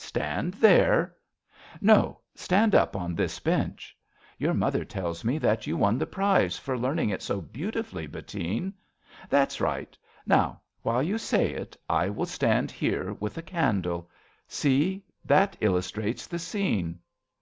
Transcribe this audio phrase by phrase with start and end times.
[0.00, 1.16] Stand there!
[1.80, 3.96] No, stand up on this bench.
[4.38, 8.74] Your mother tells me that you won the prize For learning it so beautifully, Bettine.
[9.28, 9.98] That's right.
[10.24, 14.08] Now, while you say it, I will stand Here, with a candle.
[14.46, 17.00] See, that illus trates The scene.